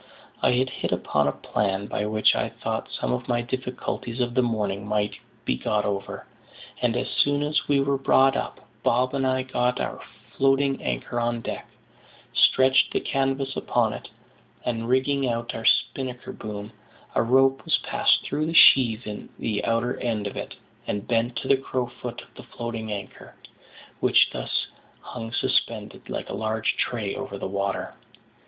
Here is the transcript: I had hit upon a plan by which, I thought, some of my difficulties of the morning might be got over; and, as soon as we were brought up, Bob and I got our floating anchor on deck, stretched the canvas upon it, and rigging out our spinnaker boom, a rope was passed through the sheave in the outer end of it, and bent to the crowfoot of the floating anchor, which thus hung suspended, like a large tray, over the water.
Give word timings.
I 0.41 0.53
had 0.53 0.71
hit 0.71 0.91
upon 0.91 1.27
a 1.27 1.31
plan 1.31 1.85
by 1.85 2.07
which, 2.07 2.35
I 2.35 2.49
thought, 2.49 2.89
some 2.91 3.13
of 3.13 3.27
my 3.27 3.43
difficulties 3.43 4.19
of 4.19 4.33
the 4.33 4.41
morning 4.41 4.87
might 4.87 5.19
be 5.45 5.55
got 5.55 5.85
over; 5.85 6.25
and, 6.81 6.97
as 6.97 7.07
soon 7.07 7.43
as 7.43 7.67
we 7.67 7.79
were 7.81 7.99
brought 7.99 8.35
up, 8.35 8.61
Bob 8.81 9.13
and 9.13 9.27
I 9.27 9.43
got 9.43 9.79
our 9.79 10.01
floating 10.35 10.81
anchor 10.81 11.19
on 11.19 11.41
deck, 11.41 11.69
stretched 12.33 12.91
the 12.91 12.99
canvas 12.99 13.55
upon 13.55 13.93
it, 13.93 14.09
and 14.65 14.89
rigging 14.89 15.29
out 15.29 15.53
our 15.53 15.65
spinnaker 15.65 16.31
boom, 16.33 16.71
a 17.13 17.21
rope 17.21 17.63
was 17.63 17.77
passed 17.83 18.23
through 18.23 18.47
the 18.47 18.55
sheave 18.55 19.05
in 19.05 19.29
the 19.37 19.63
outer 19.63 19.97
end 19.99 20.25
of 20.25 20.35
it, 20.35 20.55
and 20.87 21.07
bent 21.07 21.35
to 21.35 21.47
the 21.47 21.57
crowfoot 21.57 22.23
of 22.23 22.33
the 22.33 22.51
floating 22.57 22.91
anchor, 22.91 23.35
which 23.99 24.31
thus 24.33 24.65
hung 25.01 25.31
suspended, 25.31 26.09
like 26.09 26.29
a 26.31 26.33
large 26.33 26.75
tray, 26.77 27.15
over 27.15 27.37
the 27.37 27.45
water. 27.47 27.93